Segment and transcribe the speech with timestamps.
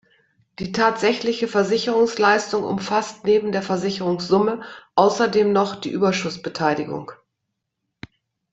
[0.57, 4.63] Die tatsächliche Versicherungsleistung umfasst neben der Versicherungssumme
[4.95, 7.11] außerdem noch die Überschussbeteiligung.